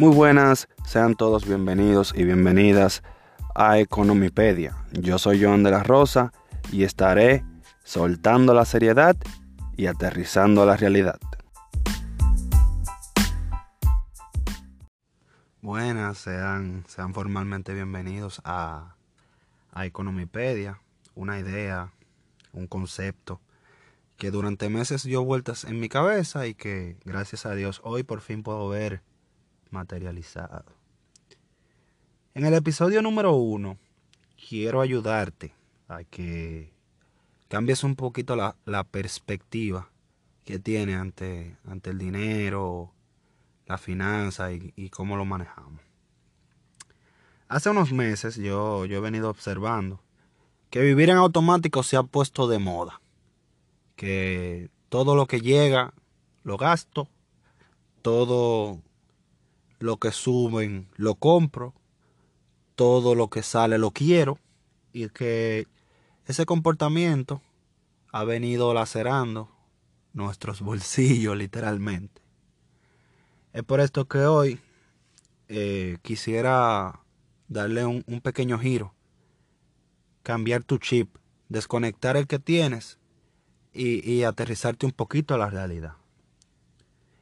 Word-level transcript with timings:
Muy 0.00 0.14
buenas, 0.14 0.66
sean 0.86 1.14
todos 1.14 1.46
bienvenidos 1.46 2.14
y 2.16 2.24
bienvenidas 2.24 3.02
a 3.54 3.78
Economipedia. 3.80 4.74
Yo 4.92 5.18
soy 5.18 5.44
Joan 5.44 5.62
de 5.62 5.72
la 5.72 5.82
Rosa 5.82 6.32
y 6.72 6.84
estaré 6.84 7.44
soltando 7.84 8.54
la 8.54 8.64
seriedad 8.64 9.14
y 9.76 9.88
aterrizando 9.88 10.64
la 10.64 10.78
realidad. 10.78 11.20
Buenas, 15.60 16.16
sean, 16.16 16.86
sean 16.88 17.12
formalmente 17.12 17.74
bienvenidos 17.74 18.40
a, 18.46 18.96
a 19.70 19.84
Economipedia, 19.84 20.80
una 21.14 21.38
idea, 21.38 21.92
un 22.54 22.68
concepto 22.68 23.42
que 24.16 24.30
durante 24.30 24.70
meses 24.70 25.02
dio 25.02 25.22
vueltas 25.24 25.64
en 25.64 25.78
mi 25.78 25.90
cabeza 25.90 26.46
y 26.46 26.54
que 26.54 26.96
gracias 27.04 27.44
a 27.44 27.54
Dios 27.54 27.82
hoy 27.84 28.02
por 28.02 28.22
fin 28.22 28.42
puedo 28.42 28.66
ver 28.70 29.02
materializado. 29.70 30.64
En 32.34 32.44
el 32.44 32.54
episodio 32.54 33.02
número 33.02 33.34
uno 33.34 33.78
quiero 34.48 34.80
ayudarte 34.80 35.52
a 35.88 36.04
que 36.04 36.72
cambies 37.48 37.82
un 37.82 37.96
poquito 37.96 38.36
la, 38.36 38.56
la 38.64 38.84
perspectiva 38.84 39.90
que 40.44 40.58
tiene 40.58 40.94
ante, 40.94 41.56
ante 41.66 41.90
el 41.90 41.98
dinero, 41.98 42.92
la 43.66 43.78
finanza 43.78 44.52
y, 44.52 44.72
y, 44.76 44.88
cómo 44.90 45.16
lo 45.16 45.24
manejamos. 45.24 45.80
Hace 47.48 47.70
unos 47.70 47.92
meses 47.92 48.36
yo, 48.36 48.86
yo 48.86 48.98
he 48.98 49.00
venido 49.00 49.28
observando 49.28 50.00
que 50.70 50.80
vivir 50.80 51.10
en 51.10 51.16
automático 51.16 51.82
se 51.82 51.96
ha 51.96 52.02
puesto 52.02 52.48
de 52.48 52.58
moda 52.58 53.00
que 53.96 54.70
todo 54.88 55.14
lo 55.14 55.26
que 55.26 55.40
llega 55.40 55.92
lo 56.42 56.56
gasto, 56.56 57.08
todo 58.00 58.80
lo 59.80 59.96
que 59.96 60.12
suben 60.12 60.88
lo 60.94 61.16
compro, 61.16 61.74
todo 62.76 63.14
lo 63.14 63.28
que 63.28 63.42
sale 63.42 63.78
lo 63.78 63.90
quiero 63.90 64.38
y 64.92 65.08
que 65.08 65.66
ese 66.26 66.46
comportamiento 66.46 67.42
ha 68.12 68.24
venido 68.24 68.72
lacerando 68.74 69.50
nuestros 70.12 70.60
bolsillos 70.60 71.36
literalmente. 71.36 72.22
Es 73.52 73.64
por 73.64 73.80
esto 73.80 74.06
que 74.06 74.18
hoy 74.18 74.60
eh, 75.48 75.98
quisiera 76.02 77.00
darle 77.48 77.84
un, 77.84 78.02
pequeño 78.22 78.58
giro, 78.58 78.94
cambiar 80.22 80.62
tu 80.62 80.78
chip, 80.78 81.16
desconectar 81.48 82.16
el 82.16 82.26
que 82.28 82.38
tienes 82.38 82.98
y, 83.72 84.08
y, 84.08 84.24
aterrizarte 84.24 84.86
un 84.86 84.92
poquito 84.92 85.34
a 85.34 85.38
la 85.38 85.50
realidad. 85.50 85.94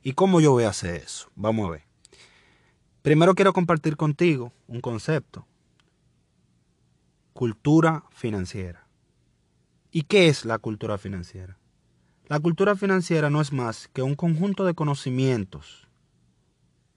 ¿Y 0.02 0.12
cómo 0.12 0.40
yo 0.40 0.52
voy 0.52 0.64
a 0.64 0.70
hacer 0.70 0.96
eso? 0.96 1.30
Vamos 1.34 1.68
a 1.68 1.72
ver. 1.72 1.87
Primero 3.02 3.34
quiero 3.34 3.52
compartir 3.52 3.96
contigo 3.96 4.52
un 4.66 4.80
concepto. 4.80 5.46
Cultura 7.32 8.04
financiera. 8.10 8.86
¿Y 9.90 10.02
qué 10.02 10.28
es 10.28 10.44
la 10.44 10.58
cultura 10.58 10.98
financiera? 10.98 11.56
La 12.26 12.40
cultura 12.40 12.76
financiera 12.76 13.30
no 13.30 13.40
es 13.40 13.52
más 13.52 13.88
que 13.88 14.02
un 14.02 14.14
conjunto 14.14 14.64
de 14.64 14.74
conocimientos, 14.74 15.88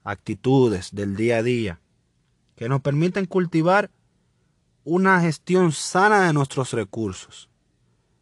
actitudes 0.04 0.90
del 0.92 1.16
día 1.16 1.38
a 1.38 1.42
día, 1.42 1.80
que 2.56 2.68
nos 2.68 2.82
permiten 2.82 3.26
cultivar 3.26 3.90
una 4.84 5.20
gestión 5.20 5.72
sana 5.72 6.26
de 6.26 6.32
nuestros 6.32 6.72
recursos. 6.72 7.48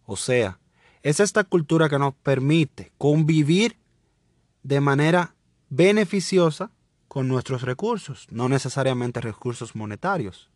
O 0.05 0.17
sea, 0.17 0.61
es 1.03 1.19
esta 1.19 1.45
cultura 1.45 1.89
que 1.89 1.99
nos 1.99 2.15
permite 2.15 2.93
convivir 2.99 3.77
de 4.63 4.81
manera 4.81 5.35
beneficiosa 5.71 6.71
con 7.11 7.27
nuestros 7.27 7.63
recursos, 7.63 8.29
no 8.31 8.49
necesariamente 8.49 9.21
recursos 9.21 9.75
monetarios. 9.75 10.49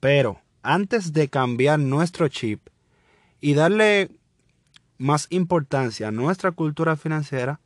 Pero 0.00 0.40
antes 0.64 1.12
de 1.12 1.28
cambiar 1.28 1.78
nuestro 1.78 2.26
chip 2.26 2.66
y 3.40 3.54
darle 3.54 4.10
más 4.98 5.28
importancia 5.30 6.08
a 6.08 6.10
nuestra 6.10 6.50
cultura 6.50 6.96
financiera, 6.96 7.60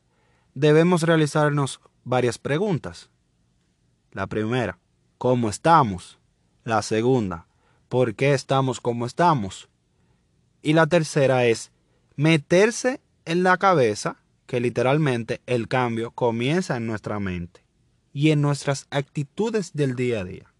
debemos 0.53 1.01
realizarnos 1.01 1.81
varias 2.03 2.37
preguntas. 2.37 3.09
La 4.11 4.27
primera, 4.27 4.77
¿cómo 5.17 5.49
estamos? 5.49 6.19
La 6.65 6.83
segunda, 6.83 7.47
¿por 7.87 8.13
qué 8.13 8.35
estamos 8.35 8.79
como 8.79 9.07
estamos? 9.07 9.67
Y 10.61 10.73
la 10.73 10.85
tercera 10.85 11.47
es 11.47 11.71
meterse 12.15 13.01
en 13.25 13.41
la 13.41 13.57
cabeza 13.57 14.17
que 14.45 14.59
literalmente 14.59 15.41
el 15.47 15.67
cambio 15.67 16.11
comienza 16.11 16.77
en 16.77 16.85
nuestra 16.85 17.19
mente 17.19 17.67
y 18.13 18.31
en 18.31 18.41
nuestras 18.41 18.87
actitudes 18.89 19.73
del 19.73 19.95
día 19.95 20.21
a 20.21 20.23
día. 20.23 20.53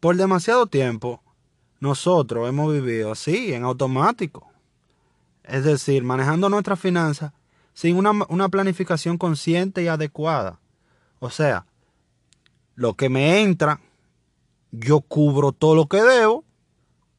Por 0.00 0.16
demasiado 0.16 0.66
tiempo, 0.66 1.22
nosotros 1.80 2.48
hemos 2.48 2.72
vivido 2.72 3.12
así, 3.12 3.54
en 3.54 3.64
automático. 3.64 4.50
Es 5.42 5.64
decir, 5.64 6.02
manejando 6.02 6.48
nuestras 6.48 6.80
finanzas 6.80 7.32
sin 7.72 7.96
una, 7.96 8.12
una, 8.28 8.48
planificación 8.48 9.18
consciente 9.18 9.82
y 9.82 9.88
adecuada. 9.88 10.60
O 11.18 11.30
sea, 11.30 11.66
lo 12.74 12.94
que 12.94 13.08
me 13.08 13.42
entra, 13.42 13.80
yo 14.70 15.00
cubro 15.00 15.52
todo 15.52 15.74
lo 15.74 15.88
que 15.88 16.02
debo 16.02 16.44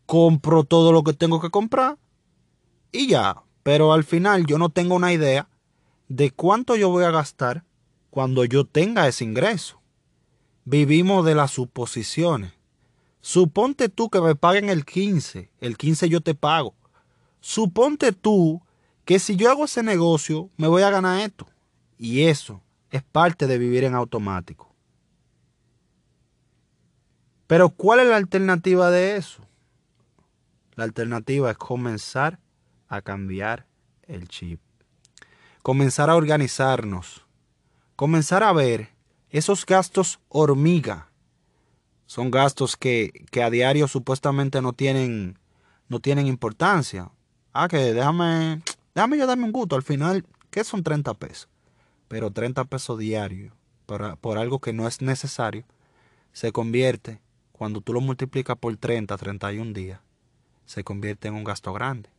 compro 0.05 0.63
todo 0.63 0.91
lo 0.91 1.03
que 1.03 1.13
tengo 1.13 1.41
que 1.41 1.49
comprar 1.49 1.97
y 2.91 3.07
ya. 3.07 3.41
Pero 3.63 3.93
al 3.93 4.03
final 4.03 4.45
yo 4.45 4.57
no 4.57 4.69
tengo 4.69 4.95
una 4.95 5.11
idea 5.11 5.47
de 6.07 6.31
cuánto 6.31 6.75
yo 6.75 6.89
voy 6.89 7.03
a 7.03 7.11
gastar 7.11 7.63
cuando 8.09 8.45
yo 8.45 8.65
tenga 8.65 9.07
ese 9.07 9.23
ingreso. 9.23 9.81
Vivimos 10.63 11.25
de 11.25 11.35
las 11.35 11.51
suposiciones. 11.51 12.53
Suponte 13.21 13.89
tú 13.89 14.09
que 14.09 14.21
me 14.21 14.35
paguen 14.35 14.69
el 14.69 14.85
15, 14.85 15.49
el 15.59 15.77
15 15.77 16.09
yo 16.09 16.21
te 16.21 16.35
pago. 16.35 16.75
Suponte 17.39 18.11
tú 18.11 18.61
que 19.03 19.19
si 19.19 19.35
yo 19.35 19.49
hago 19.49 19.65
ese 19.65 19.83
negocio 19.83 20.49
me 20.57 20.67
voy 20.67 20.83
a 20.83 20.89
ganar 20.89 21.19
esto. 21.21 21.47
Y 21.97 22.23
eso 22.23 22.61
es 22.91 23.03
parte 23.03 23.47
de 23.47 23.57
vivir 23.57 23.83
en 23.83 23.95
automático. 23.95 24.73
Pero 27.47 27.69
¿cuál 27.69 27.99
es 27.99 28.07
la 28.07 28.17
alternativa 28.17 28.89
de 28.89 29.17
eso? 29.17 29.45
La 30.75 30.83
alternativa 30.83 31.51
es 31.51 31.57
comenzar 31.57 32.39
a 32.87 33.01
cambiar 33.01 33.67
el 34.03 34.27
chip. 34.27 34.59
Comenzar 35.65 36.11
a 36.11 36.15
organizarnos. 36.15 37.25
Comenzar 37.95 38.43
a 38.43 38.53
ver 38.53 38.89
esos 39.31 39.65
gastos 39.65 40.19
hormiga. 40.29 41.09
Son 42.05 42.29
gastos 42.29 42.77
que, 42.77 43.25
que 43.31 43.41
a 43.41 43.49
diario 43.49 43.87
supuestamente 43.87 44.61
no 44.61 44.73
tienen, 44.73 45.39
no 45.89 45.99
tienen 46.01 46.27
importancia. 46.27 47.09
Ah, 47.51 47.67
que 47.67 47.95
déjame, 47.95 48.61
déjame 48.93 49.17
yo 49.17 49.25
darme 49.25 49.45
un 49.45 49.51
gusto. 49.51 49.75
Al 49.75 49.81
final, 49.81 50.23
¿qué 50.51 50.63
son 50.63 50.83
30 50.83 51.15
pesos? 51.15 51.49
Pero 52.09 52.29
30 52.29 52.65
pesos 52.65 52.99
diarios 52.99 53.51
por, 53.87 54.17
por 54.17 54.37
algo 54.37 54.59
que 54.59 54.71
no 54.71 54.87
es 54.87 55.01
necesario 55.01 55.65
se 56.31 56.51
convierte, 56.51 57.21
cuando 57.53 57.81
tú 57.81 57.91
lo 57.91 58.01
multiplicas 58.01 58.55
por 58.55 58.77
30, 58.77 59.17
31 59.17 59.73
días, 59.73 59.99
se 60.67 60.83
convierte 60.83 61.27
en 61.27 61.33
un 61.33 61.43
gasto 61.43 61.73
grande. 61.73 62.11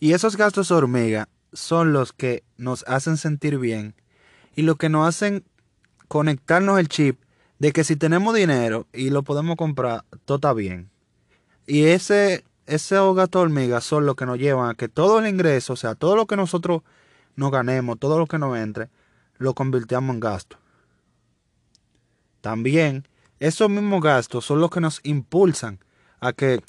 Y 0.00 0.14
esos 0.14 0.38
gastos 0.38 0.70
hormiga 0.70 1.28
son 1.52 1.92
los 1.92 2.14
que 2.14 2.42
nos 2.56 2.84
hacen 2.88 3.18
sentir 3.18 3.58
bien 3.58 3.94
y 4.56 4.62
lo 4.62 4.76
que 4.76 4.88
nos 4.88 5.06
hacen 5.06 5.44
conectarnos 6.08 6.78
el 6.78 6.88
chip 6.88 7.20
de 7.58 7.72
que 7.72 7.84
si 7.84 7.96
tenemos 7.96 8.34
dinero 8.34 8.86
y 8.94 9.10
lo 9.10 9.22
podemos 9.22 9.56
comprar, 9.56 10.04
todo 10.24 10.36
está 10.36 10.54
bien. 10.54 10.90
Y 11.66 11.84
ese, 11.84 12.44
ese 12.66 12.96
gasto 13.14 13.40
hormiga 13.40 13.82
son 13.82 14.06
los 14.06 14.16
que 14.16 14.24
nos 14.24 14.38
llevan 14.38 14.70
a 14.70 14.74
que 14.74 14.88
todo 14.88 15.18
el 15.18 15.26
ingreso, 15.26 15.74
o 15.74 15.76
sea, 15.76 15.94
todo 15.94 16.16
lo 16.16 16.26
que 16.26 16.36
nosotros 16.36 16.82
nos 17.36 17.50
ganemos, 17.50 17.98
todo 17.98 18.18
lo 18.18 18.26
que 18.26 18.38
nos 18.38 18.56
entre, 18.56 18.88
lo 19.36 19.54
convirtamos 19.54 20.14
en 20.14 20.20
gasto. 20.20 20.56
También 22.40 23.06
esos 23.38 23.68
mismos 23.68 24.02
gastos 24.02 24.46
son 24.46 24.60
los 24.60 24.70
que 24.70 24.80
nos 24.80 25.00
impulsan 25.02 25.78
a 26.20 26.32
que, 26.32 26.62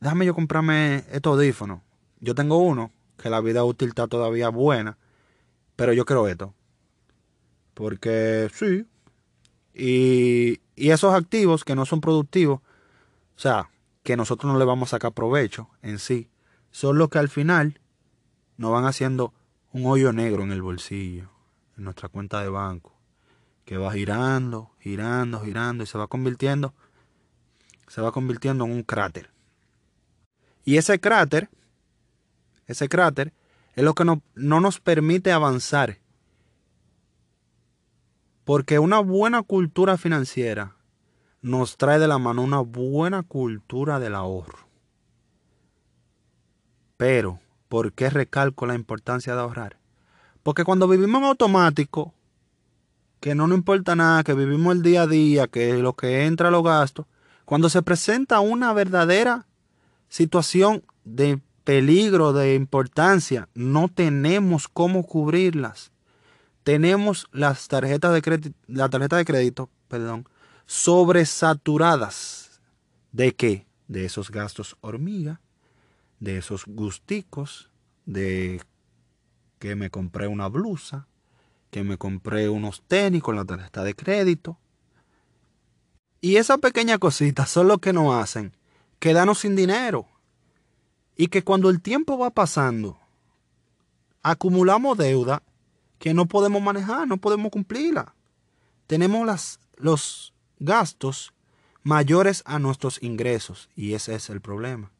déjame 0.00 0.26
yo 0.26 0.34
comprarme 0.34 1.04
estos 1.12 1.34
audífonos. 1.34 1.80
Yo 2.20 2.34
tengo 2.34 2.58
uno, 2.58 2.92
que 3.16 3.30
la 3.30 3.40
vida 3.40 3.64
útil 3.64 3.88
está 3.88 4.06
todavía 4.06 4.48
buena, 4.48 4.98
pero 5.76 5.92
yo 5.92 6.04
quiero 6.04 6.28
esto. 6.28 6.54
Porque 7.74 8.48
sí. 8.52 8.86
Y, 9.74 10.60
y 10.76 10.90
esos 10.90 11.14
activos 11.14 11.64
que 11.64 11.74
no 11.74 11.86
son 11.86 12.00
productivos, 12.00 12.60
o 12.60 13.40
sea, 13.40 13.70
que 14.02 14.16
nosotros 14.16 14.52
no 14.52 14.58
le 14.58 14.64
vamos 14.64 14.88
a 14.88 14.96
sacar 14.96 15.12
provecho 15.12 15.68
en 15.82 15.98
sí, 15.98 16.28
son 16.70 16.98
los 16.98 17.08
que 17.08 17.18
al 17.18 17.28
final 17.28 17.80
nos 18.56 18.70
van 18.70 18.84
haciendo 18.84 19.32
un 19.72 19.86
hoyo 19.86 20.12
negro 20.12 20.44
en 20.44 20.52
el 20.52 20.62
bolsillo, 20.62 21.30
en 21.76 21.84
nuestra 21.84 22.08
cuenta 22.08 22.40
de 22.40 22.48
banco 22.48 22.94
que 23.64 23.76
va 23.76 23.92
girando, 23.92 24.70
girando, 24.78 25.40
girando 25.40 25.84
y 25.84 25.86
se 25.86 25.98
va 25.98 26.06
convirtiendo, 26.06 26.74
se 27.88 28.00
va 28.00 28.12
convirtiendo 28.12 28.64
en 28.64 28.72
un 28.72 28.82
cráter. 28.82 29.30
Y 30.64 30.76
ese 30.76 31.00
cráter, 31.00 31.48
ese 32.66 32.88
cráter 32.88 33.32
Es 33.74 33.84
lo 33.84 33.94
que 33.94 34.04
no, 34.04 34.22
no 34.34 34.60
nos 34.60 34.80
permite 34.80 35.32
avanzar. 35.32 35.98
Porque 38.44 38.78
una 38.78 39.00
buena 39.00 39.42
cultura 39.42 39.96
financiera 39.96 40.76
nos 41.42 41.76
trae 41.76 41.98
de 41.98 42.08
la 42.08 42.18
mano 42.18 42.42
una 42.42 42.60
buena 42.60 43.22
cultura 43.22 43.98
del 43.98 44.14
ahorro. 44.14 44.66
Pero, 46.96 47.40
¿por 47.68 47.92
qué 47.92 48.08
recalco 48.10 48.66
la 48.66 48.74
importancia 48.74 49.34
de 49.34 49.40
ahorrar? 49.40 49.76
Porque 50.42 50.64
cuando 50.64 50.88
vivimos 50.88 51.20
en 51.20 51.28
automático, 51.28 52.14
que 53.20 53.34
no 53.34 53.46
nos 53.46 53.58
importa 53.58 53.96
nada, 53.96 54.22
que 54.22 54.34
vivimos 54.34 54.76
el 54.76 54.82
día 54.82 55.02
a 55.02 55.06
día, 55.06 55.46
que 55.48 55.78
lo 55.78 55.94
que 55.94 56.26
entra 56.26 56.50
los 56.50 56.62
gastos, 56.62 57.06
cuando 57.44 57.68
se 57.68 57.82
presenta 57.82 58.40
una 58.40 58.72
verdadera 58.72 59.46
situación 60.08 60.84
de 61.04 61.40
peligro, 61.64 62.32
de 62.32 62.54
importancia, 62.54 63.48
no 63.54 63.88
tenemos 63.88 64.68
cómo 64.68 65.04
cubrirlas. 65.04 65.90
Tenemos 66.62 67.26
las 67.32 67.68
tarjetas 67.68 68.14
de 68.14 68.22
crédito, 68.22 68.56
la 68.66 68.88
tarjeta 68.88 69.16
de 69.16 69.24
crédito, 69.24 69.70
perdón, 69.88 70.28
sobresaturadas. 70.66 72.60
¿De 73.12 73.34
qué? 73.34 73.66
De 73.88 74.04
esos 74.04 74.30
gastos 74.30 74.76
hormiga, 74.80 75.40
de 76.20 76.38
esos 76.38 76.64
gusticos, 76.66 77.70
de 78.06 78.62
que 79.58 79.76
me 79.76 79.90
compré 79.90 80.26
una 80.26 80.48
blusa, 80.48 81.06
que 81.70 81.82
me 81.84 81.98
compré 81.98 82.48
unos 82.48 82.82
tenis 82.86 83.22
con 83.22 83.36
la 83.36 83.44
tarjeta 83.44 83.82
de 83.84 83.94
crédito. 83.94 84.58
Y 86.20 86.36
esas 86.36 86.58
pequeñas 86.58 86.98
cositas 86.98 87.50
son 87.50 87.68
lo 87.68 87.78
que 87.78 87.92
nos 87.92 88.14
hacen 88.14 88.56
quedarnos 88.98 89.40
sin 89.40 89.54
dinero. 89.54 90.06
Y 91.16 91.28
que 91.28 91.42
cuando 91.42 91.70
el 91.70 91.80
tiempo 91.80 92.18
va 92.18 92.30
pasando, 92.30 92.98
acumulamos 94.22 94.98
deuda 94.98 95.42
que 95.98 96.14
no 96.14 96.26
podemos 96.26 96.60
manejar, 96.60 97.06
no 97.06 97.18
podemos 97.18 97.52
cumplirla. 97.52 98.14
Tenemos 98.86 99.24
las, 99.24 99.60
los 99.76 100.34
gastos 100.58 101.32
mayores 101.82 102.42
a 102.46 102.58
nuestros 102.58 103.02
ingresos 103.02 103.70
y 103.76 103.94
ese 103.94 104.14
es 104.14 104.30
el 104.30 104.40
problema. 104.40 104.90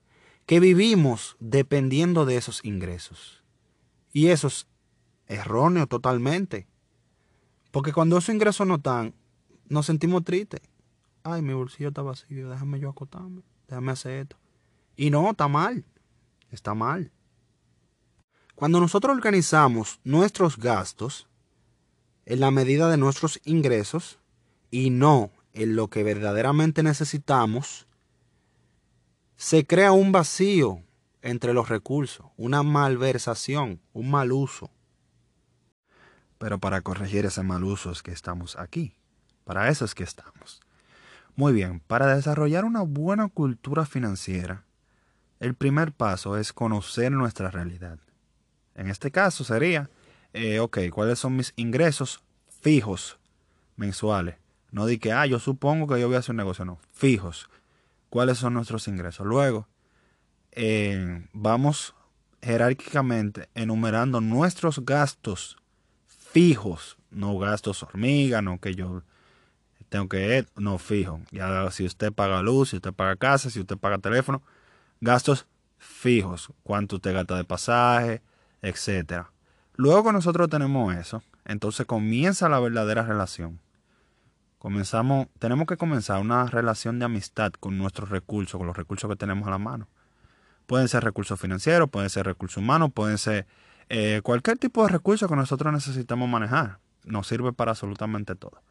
Que 0.46 0.60
vivimos 0.60 1.36
dependiendo 1.40 2.26
de 2.26 2.36
esos 2.36 2.64
ingresos. 2.64 3.42
Y 4.12 4.28
eso 4.28 4.46
es 4.46 4.66
erróneo 5.26 5.86
totalmente. 5.86 6.68
Porque 7.70 7.92
cuando 7.92 8.18
esos 8.18 8.34
ingresos 8.34 8.66
no 8.66 8.76
están, 8.76 9.14
nos 9.68 9.86
sentimos 9.86 10.22
tristes. 10.22 10.60
Ay, 11.24 11.42
mi 11.42 11.54
bolsillo 11.54 11.88
está 11.88 12.02
vacío, 12.02 12.50
déjame 12.50 12.78
yo 12.78 12.90
acotarme, 12.90 13.42
déjame 13.66 13.92
hacer 13.92 14.20
esto. 14.20 14.36
Y 14.96 15.10
no, 15.10 15.30
está 15.30 15.48
mal, 15.48 15.84
está 16.54 16.74
mal. 16.74 17.10
Cuando 18.54 18.80
nosotros 18.80 19.14
organizamos 19.14 20.00
nuestros 20.04 20.56
gastos 20.56 21.26
en 22.24 22.40
la 22.40 22.50
medida 22.50 22.88
de 22.88 22.96
nuestros 22.96 23.40
ingresos 23.44 24.18
y 24.70 24.90
no 24.90 25.30
en 25.52 25.76
lo 25.76 25.88
que 25.88 26.02
verdaderamente 26.02 26.82
necesitamos, 26.82 27.86
se 29.36 29.66
crea 29.66 29.92
un 29.92 30.12
vacío 30.12 30.82
entre 31.22 31.52
los 31.52 31.68
recursos, 31.68 32.26
una 32.36 32.62
malversación, 32.62 33.80
un 33.92 34.10
mal 34.10 34.32
uso. 34.32 34.70
Pero 36.38 36.58
para 36.58 36.80
corregir 36.82 37.26
ese 37.26 37.42
mal 37.42 37.64
uso 37.64 37.90
es 37.90 38.02
que 38.02 38.12
estamos 38.12 38.56
aquí. 38.56 38.94
Para 39.44 39.68
eso 39.68 39.84
es 39.84 39.94
que 39.94 40.04
estamos. 40.04 40.60
Muy 41.36 41.52
bien, 41.52 41.80
para 41.80 42.14
desarrollar 42.14 42.64
una 42.64 42.82
buena 42.82 43.28
cultura 43.28 43.86
financiera, 43.86 44.64
el 45.40 45.54
primer 45.54 45.92
paso 45.92 46.36
es 46.36 46.52
conocer 46.52 47.12
nuestra 47.12 47.50
realidad. 47.50 47.98
En 48.74 48.88
este 48.88 49.10
caso 49.10 49.44
sería, 49.44 49.90
eh, 50.32 50.60
¿cuáles 50.92 51.18
son 51.18 51.36
mis 51.36 51.52
ingresos 51.56 52.22
fijos 52.60 53.18
mensuales? 53.76 54.36
No 54.70 54.86
di 54.86 54.98
que, 54.98 55.12
ah, 55.12 55.26
yo 55.26 55.38
supongo 55.38 55.86
que 55.86 56.00
yo 56.00 56.08
voy 56.08 56.16
a 56.16 56.18
hacer 56.18 56.32
un 56.32 56.38
negocio, 56.38 56.64
no, 56.64 56.78
fijos. 56.92 57.48
¿Cuáles 58.10 58.38
son 58.38 58.54
nuestros 58.54 58.88
ingresos? 58.88 59.26
Luego, 59.26 59.68
eh, 60.52 61.26
vamos 61.32 61.94
jerárquicamente 62.42 63.48
enumerando 63.54 64.20
nuestros 64.20 64.84
gastos 64.84 65.56
fijos, 66.06 66.96
no 67.10 67.38
gastos 67.38 67.82
hormiga, 67.82 68.42
no 68.42 68.60
que 68.60 68.74
yo 68.74 69.02
tengo 69.88 70.08
que, 70.08 70.44
no 70.56 70.78
fijo. 70.78 71.20
Ya 71.30 71.70
si 71.70 71.84
usted 71.84 72.12
paga 72.12 72.42
luz, 72.42 72.70
si 72.70 72.76
usted 72.76 72.92
paga 72.92 73.14
casa, 73.14 73.50
si 73.50 73.60
usted 73.60 73.76
paga 73.76 73.98
teléfono, 73.98 74.42
gastos 75.04 75.46
fijos, 75.76 76.50
cuánto 76.62 76.96
usted 76.96 77.12
gasta 77.12 77.36
de 77.36 77.44
pasaje, 77.44 78.22
etcétera. 78.62 79.30
Luego 79.76 80.04
que 80.04 80.12
nosotros 80.12 80.48
tenemos 80.48 80.94
eso, 80.94 81.22
entonces 81.44 81.86
comienza 81.86 82.48
la 82.48 82.58
verdadera 82.58 83.02
relación. 83.02 83.60
Comenzamos, 84.58 85.26
tenemos 85.38 85.66
que 85.66 85.76
comenzar 85.76 86.20
una 86.20 86.46
relación 86.46 86.98
de 86.98 87.04
amistad 87.04 87.52
con 87.52 87.76
nuestros 87.76 88.08
recursos, 88.08 88.56
con 88.56 88.66
los 88.66 88.76
recursos 88.76 89.10
que 89.10 89.16
tenemos 89.16 89.46
a 89.46 89.50
la 89.50 89.58
mano. 89.58 89.88
Pueden 90.66 90.88
ser 90.88 91.04
recursos 91.04 91.38
financieros, 91.38 91.90
pueden 91.90 92.08
ser 92.08 92.24
recursos 92.24 92.56
humanos, 92.56 92.90
pueden 92.94 93.18
ser 93.18 93.46
eh, 93.90 94.22
cualquier 94.24 94.56
tipo 94.56 94.82
de 94.84 94.88
recurso 94.88 95.28
que 95.28 95.36
nosotros 95.36 95.70
necesitamos 95.70 96.30
manejar. 96.30 96.78
Nos 97.04 97.26
sirve 97.26 97.52
para 97.52 97.72
absolutamente 97.72 98.34
todo. 98.34 98.62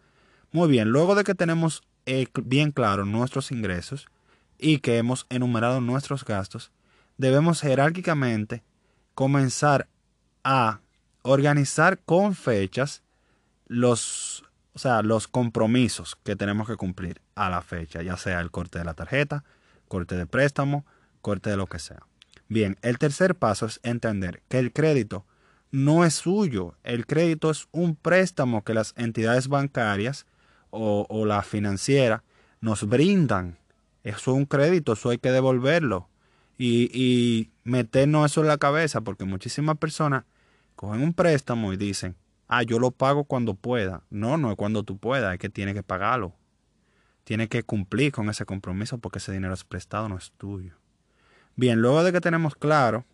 Muy 0.51 0.67
bien, 0.67 0.89
luego 0.89 1.13
de 1.13 1.23
que 1.23 1.35
tenemos 1.35 1.83
eh, 2.07 2.25
bien 2.43 2.71
claro 2.71 3.05
nuestros 3.05 3.51
ingresos 3.51 4.07
y 4.63 4.79
que 4.79 4.97
hemos 4.97 5.27
enumerado 5.29 5.81
nuestros 5.81 6.25
gastos, 6.25 6.71
debemos 7.17 7.61
jerárquicamente 7.61 8.63
comenzar 9.13 9.87
a 10.43 10.79
organizar 11.21 11.99
con 11.99 12.33
fechas 12.33 13.03
los 13.67 14.43
o 14.73 14.79
sea, 14.79 15.01
los 15.03 15.27
compromisos 15.27 16.17
que 16.23 16.35
tenemos 16.35 16.67
que 16.67 16.77
cumplir 16.77 17.21
a 17.35 17.49
la 17.49 17.61
fecha, 17.61 18.01
ya 18.01 18.17
sea 18.17 18.39
el 18.39 18.51
corte 18.51 18.79
de 18.79 18.85
la 18.85 18.95
tarjeta, 18.95 19.43
corte 19.87 20.15
de 20.15 20.25
préstamo, 20.25 20.85
corte 21.21 21.51
de 21.51 21.57
lo 21.57 21.67
que 21.67 21.79
sea. 21.79 22.01
Bien, 22.49 22.77
el 22.81 22.97
tercer 22.97 23.35
paso 23.35 23.67
es 23.67 23.79
entender 23.83 24.41
que 24.49 24.59
el 24.59 24.73
crédito 24.73 25.25
no 25.71 26.05
es 26.05 26.15
suyo, 26.15 26.75
el 26.83 27.05
crédito 27.05 27.51
es 27.51 27.67
un 27.71 27.95
préstamo 27.95 28.63
que 28.63 28.73
las 28.73 28.93
entidades 28.97 29.47
bancarias 29.47 30.25
o, 30.71 31.25
la 31.27 31.43
financiera 31.43 32.23
nos 32.59 32.87
brindan. 32.87 33.59
Eso 34.03 34.31
es 34.31 34.37
un 34.37 34.45
crédito, 34.45 34.93
eso 34.93 35.09
hay 35.09 35.17
que 35.17 35.31
devolverlo. 35.31 36.09
Y, 36.57 36.89
y 36.93 37.51
meternos 37.63 38.31
eso 38.31 38.41
en 38.41 38.47
la 38.47 38.57
cabeza, 38.57 39.01
porque 39.01 39.25
muchísimas 39.25 39.77
personas 39.77 40.25
cogen 40.75 41.01
un 41.01 41.13
préstamo 41.13 41.73
y 41.73 41.77
dicen, 41.77 42.15
ah, 42.47 42.63
yo 42.63 42.79
lo 42.79 42.91
pago 42.91 43.23
cuando 43.23 43.55
pueda. 43.55 44.03
No, 44.09 44.37
no 44.37 44.51
es 44.51 44.57
cuando 44.57 44.83
tú 44.83 44.97
puedas, 44.97 45.33
es 45.33 45.39
que 45.39 45.49
tienes 45.49 45.73
que 45.73 45.83
pagarlo. 45.83 46.33
Tienes 47.23 47.49
que 47.49 47.63
cumplir 47.63 48.11
con 48.11 48.29
ese 48.29 48.45
compromiso 48.45 48.97
porque 48.97 49.19
ese 49.19 49.31
dinero 49.31 49.53
es 49.53 49.63
prestado, 49.63 50.09
no 50.09 50.17
es 50.17 50.31
tuyo. 50.37 50.75
Bien, 51.55 51.79
luego 51.79 52.03
de 52.03 52.11
que 52.11 52.21
tenemos 52.21 52.55
claro 52.55 53.05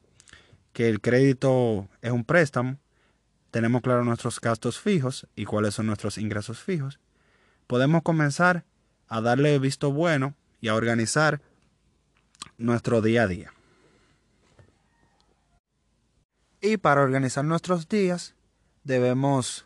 que 0.74 0.90
el 0.90 1.02
crédito 1.02 1.88
es 2.02 2.12
un 2.12 2.24
préstamo, 2.24 2.78
tenemos 3.52 3.82
claro 3.82 4.04
nuestros 4.04 4.40
gastos 4.40 4.80
fijos 4.80 5.28
y 5.36 5.46
cuáles 5.46 5.74
son 5.74 5.88
nuestros 5.88 6.18
ingresos 6.18 6.60
fijos, 6.60 7.00
podemos 7.68 8.02
comenzar 8.04 8.64
a 9.08 9.22
darle 9.22 9.58
visto 9.60 9.92
bueno 9.92 10.36
y 10.62 10.68
a 10.68 10.76
organizar 10.76 11.42
nuestro 12.58 13.02
día 13.02 13.24
a 13.24 13.28
día. 13.28 13.54
Y 16.62 16.78
para 16.78 17.02
organizar 17.02 17.46
nuestros 17.46 17.88
días, 17.88 18.36
debemos, 18.84 19.66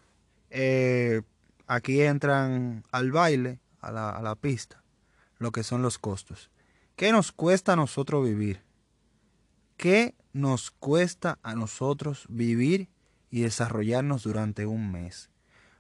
eh, 0.51 1.23
aquí 1.65 2.01
entran 2.01 2.83
al 2.91 3.11
baile, 3.11 3.59
a 3.81 3.91
la, 3.91 4.11
a 4.11 4.21
la 4.21 4.35
pista, 4.35 4.83
lo 5.39 5.51
que 5.51 5.63
son 5.63 5.81
los 5.81 5.97
costos. 5.97 6.51
¿Qué 6.95 7.11
nos 7.11 7.31
cuesta 7.31 7.73
a 7.73 7.75
nosotros 7.75 8.23
vivir? 8.23 8.61
¿Qué 9.77 10.13
nos 10.31 10.69
cuesta 10.71 11.39
a 11.41 11.55
nosotros 11.55 12.25
vivir 12.29 12.89
y 13.31 13.41
desarrollarnos 13.41 14.23
durante 14.23 14.67
un 14.67 14.91
mes? 14.91 15.31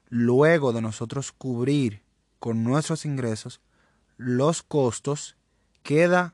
Luego 0.09 0.73
de 0.73 0.81
nosotros 0.81 1.31
cubrir 1.31 2.01
con 2.39 2.63
nuestros 2.63 3.05
ingresos 3.05 3.61
los 4.23 4.63
costos, 4.63 5.37
queda 5.83 6.31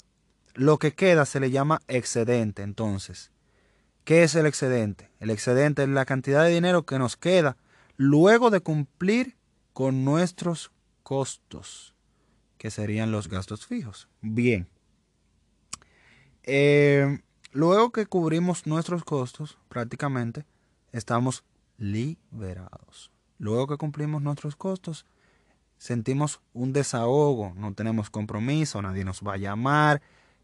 lo 0.54 0.78
que 0.78 0.94
queda 0.94 1.26
se 1.26 1.40
le 1.40 1.52
llama 1.52 1.82
excedente. 1.88 2.64
Entonces, 2.64 3.32
¿Qué 4.10 4.24
es 4.24 4.34
el 4.34 4.48
excedente? 4.48 5.12
El 5.20 5.30
excedente 5.30 5.84
es 5.84 5.90
la 5.90 6.04
cantidad 6.04 6.44
de 6.44 6.50
dinero 6.50 6.84
que 6.84 6.98
nos 6.98 7.16
queda 7.16 7.58
luego 7.96 8.50
de 8.50 8.60
cumplir 8.60 9.38
con 9.72 10.04
nuestros 10.04 10.72
costos, 11.04 11.94
que 12.58 12.72
serían 12.72 13.12
los 13.12 13.28
gastos 13.28 13.68
fijos. 13.68 14.10
Bien. 14.22 14.68
Eh, 16.42 17.20
luego 17.52 17.92
que 17.92 18.08
cubrimos 18.08 18.66
nuestros 18.66 19.04
costos, 19.04 19.60
prácticamente 19.68 20.44
estamos 20.92 21.44
liberados. 21.78 23.12
Luego 23.38 23.68
que 23.68 23.78
cumplimos 23.78 24.24
nuestros 24.24 24.56
costos, 24.56 25.06
sentimos 25.80 26.42
un 26.54 26.74
desahogo, 26.74 27.54
no 27.56 27.74
tenemos 27.74 28.12
compromiso, 28.12 28.82
nadie 28.82 29.04
nos 29.04 29.22
va 29.22 29.34
a 29.34 29.38
llamar, 29.38 30.02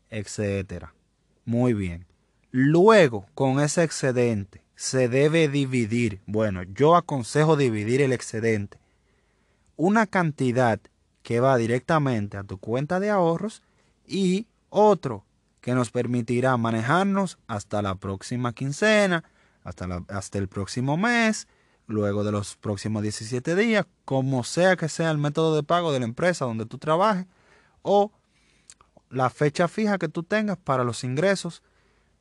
etcétera. 0.09 0.95
Muy 1.43 1.73
bien. 1.73 2.07
Luego, 2.49 3.27
con 3.35 3.59
ese 3.59 3.83
excedente, 3.83 4.63
se 4.75 5.09
debe 5.09 5.47
dividir. 5.49 6.21
Bueno, 6.25 6.63
yo 6.63 6.95
aconsejo 6.95 7.57
dividir 7.57 8.01
el 8.01 8.13
excedente. 8.13 8.79
Una 9.75 10.07
cantidad 10.07 10.79
que 11.21 11.41
va 11.41 11.57
directamente 11.57 12.37
a 12.37 12.43
tu 12.43 12.57
cuenta 12.57 12.99
de 12.99 13.09
ahorros 13.09 13.61
y 14.07 14.47
otro 14.69 15.25
que 15.59 15.73
nos 15.73 15.91
permitirá 15.91 16.55
manejarnos 16.55 17.39
hasta 17.47 17.81
la 17.81 17.95
próxima 17.95 18.53
quincena, 18.53 19.23
hasta, 19.63 20.03
hasta 20.07 20.37
el 20.37 20.47
próximo 20.47 20.95
mes, 20.95 21.47
luego 21.87 22.23
de 22.23 22.31
los 22.31 22.55
próximos 22.55 23.03
17 23.03 23.55
días, 23.55 23.85
como 24.05 24.43
sea 24.43 24.75
que 24.75 24.89
sea 24.89 25.11
el 25.11 25.17
método 25.17 25.55
de 25.55 25.63
pago 25.63 25.91
de 25.91 25.99
la 25.99 26.05
empresa 26.05 26.45
donde 26.45 26.65
tú 26.65 26.77
trabajes 26.77 27.25
o 27.81 28.11
la 29.09 29.29
fecha 29.29 29.67
fija 29.67 29.97
que 29.97 30.09
tú 30.09 30.23
tengas 30.23 30.57
para 30.57 30.83
los 30.83 31.03
ingresos, 31.03 31.63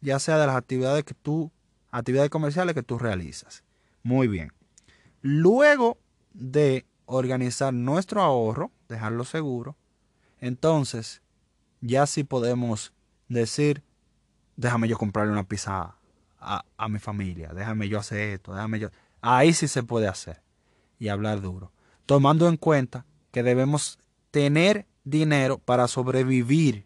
ya 0.00 0.18
sea 0.18 0.38
de 0.38 0.46
las 0.46 0.56
actividades 0.56 1.04
que 1.04 1.14
tú, 1.14 1.50
actividades 1.90 2.30
comerciales 2.30 2.74
que 2.74 2.82
tú 2.82 2.98
realizas. 2.98 3.64
Muy 4.02 4.28
bien. 4.28 4.52
Luego 5.22 5.98
de 6.34 6.84
organizar 7.06 7.72
nuestro 7.72 8.22
ahorro, 8.22 8.70
dejarlo 8.88 9.24
seguro, 9.24 9.76
entonces 10.40 11.22
ya 11.80 12.06
sí 12.06 12.24
podemos 12.24 12.92
decir, 13.28 13.82
déjame 14.56 14.88
yo 14.88 14.98
comprarle 14.98 15.32
una 15.32 15.48
pizza 15.48 15.96
a, 16.38 16.88
mi 16.88 16.98
familia, 16.98 17.52
déjame 17.54 17.88
yo 17.88 17.98
hacer 17.98 18.34
esto, 18.34 18.52
déjame 18.52 18.78
yo... 18.78 18.90
Ahí 19.26 19.54
sí 19.54 19.68
se 19.68 19.82
puede 19.82 20.06
hacer 20.06 20.42
y 20.98 21.08
hablar 21.08 21.40
duro, 21.40 21.72
tomando 22.04 22.46
en 22.46 22.58
cuenta 22.58 23.06
que 23.30 23.42
debemos 23.42 23.98
tener 24.30 24.86
dinero 25.02 25.56
para 25.56 25.88
sobrevivir 25.88 26.84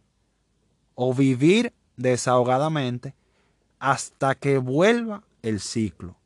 o 0.94 1.12
vivir 1.12 1.74
desahogadamente 1.96 3.16
hasta 3.80 4.36
que 4.36 4.58
vuelva 4.58 5.24
el 5.42 5.58
ciclo. 5.58 6.16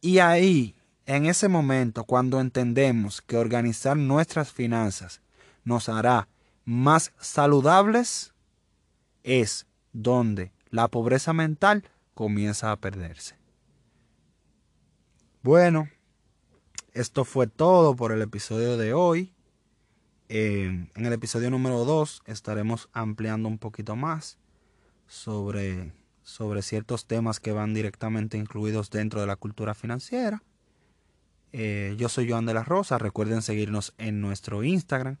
Y 0.00 0.18
ahí, 0.18 0.74
en 1.06 1.26
ese 1.26 1.46
momento, 1.46 2.02
cuando 2.02 2.40
entendemos 2.40 3.22
que 3.22 3.36
organizar 3.36 3.96
nuestras 3.96 4.50
finanzas 4.50 5.20
nos 5.62 5.88
hará 5.88 6.26
más 6.64 7.12
saludables, 7.20 8.34
es 9.22 9.68
donde 9.92 10.50
la 10.68 10.88
pobreza 10.88 11.32
mental 11.32 11.84
comienza 12.12 12.72
a 12.72 12.76
perderse. 12.76 13.39
Bueno, 15.42 15.88
esto 16.92 17.24
fue 17.24 17.46
todo 17.46 17.96
por 17.96 18.12
el 18.12 18.20
episodio 18.20 18.76
de 18.76 18.92
hoy. 18.92 19.32
en 20.28 20.90
el 20.94 21.12
episodio 21.14 21.50
número 21.50 21.86
2 21.86 22.24
estaremos 22.26 22.90
ampliando 22.92 23.48
un 23.48 23.56
poquito 23.56 23.96
más 23.96 24.36
sobre, 25.06 25.94
sobre 26.22 26.60
ciertos 26.60 27.06
temas 27.06 27.40
que 27.40 27.52
van 27.52 27.72
directamente 27.72 28.36
incluidos 28.36 28.90
dentro 28.90 29.22
de 29.22 29.26
la 29.26 29.36
cultura 29.36 29.72
financiera. 29.72 30.42
Eh, 31.52 31.94
yo 31.96 32.10
soy 32.10 32.28
Joan 32.28 32.44
de 32.44 32.52
la 32.52 32.62
Rosa. 32.62 32.98
Recuerden 32.98 33.40
seguirnos 33.40 33.94
en 33.96 34.20
nuestro 34.20 34.62
Instagram, 34.62 35.16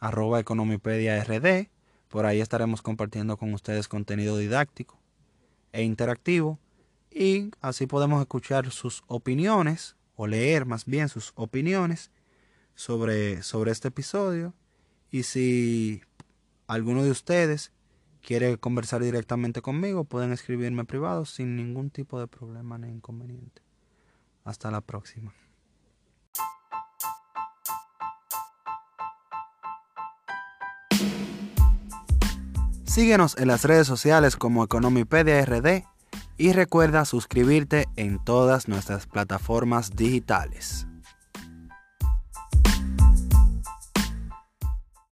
arroba 0.00 0.40
economipedia 0.40 1.22
rd. 1.22 1.68
Por 2.08 2.24
ahí 2.24 2.40
estaremos 2.40 2.80
compartiendo 2.80 3.36
con 3.36 3.52
ustedes 3.52 3.86
contenido 3.86 4.38
didáctico 4.38 4.98
e 5.72 5.82
interactivo 5.82 6.58
y 7.14 7.50
así 7.60 7.86
podemos 7.86 8.20
escuchar 8.20 8.70
sus 8.70 9.02
opiniones 9.06 9.96
o 10.16 10.26
leer 10.26 10.66
más 10.66 10.86
bien 10.86 11.08
sus 11.08 11.32
opiniones 11.34 12.10
sobre, 12.74 13.42
sobre 13.42 13.70
este 13.70 13.88
episodio 13.88 14.54
y 15.10 15.24
si 15.24 16.02
alguno 16.66 17.02
de 17.02 17.10
ustedes 17.10 17.72
quiere 18.22 18.56
conversar 18.56 19.02
directamente 19.02 19.60
conmigo 19.60 20.04
pueden 20.04 20.32
escribirme 20.32 20.84
privado 20.84 21.24
sin 21.24 21.56
ningún 21.56 21.90
tipo 21.90 22.18
de 22.18 22.26
problema 22.28 22.78
ni 22.78 22.88
inconveniente. 22.88 23.62
Hasta 24.44 24.70
la 24.70 24.80
próxima. 24.80 25.34
Síguenos 32.84 33.38
en 33.38 33.48
las 33.48 33.64
redes 33.64 33.86
sociales 33.86 34.36
como 34.36 34.64
Economipedia 34.64 35.42
RD 35.44 35.84
y 36.36 36.52
recuerda 36.52 37.04
suscribirte 37.04 37.86
en 37.96 38.22
todas 38.22 38.68
nuestras 38.68 39.06
plataformas 39.06 39.96
digitales. 39.96 40.86